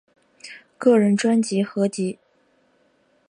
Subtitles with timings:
[0.79, 2.17] 个人专辑合辑